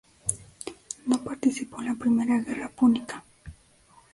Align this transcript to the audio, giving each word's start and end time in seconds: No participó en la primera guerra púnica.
No 1.05 1.21
participó 1.23 1.79
en 1.81 1.89
la 1.89 1.93
primera 1.93 2.39
guerra 2.39 2.69
púnica. 2.69 3.23